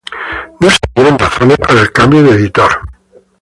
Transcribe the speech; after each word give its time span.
No 0.59 0.67
se 0.67 0.79
dieron 0.95 1.19
razones 1.19 1.59
para 1.59 1.79
el 1.79 1.91
cambio 1.91 2.23
de 2.23 2.31
editor. 2.31 2.71